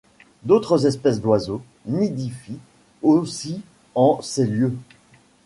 [0.45, 2.57] D'autres espèces d'oiseaux nidifient
[3.03, 3.61] aussi
[3.93, 4.73] en ces lieux.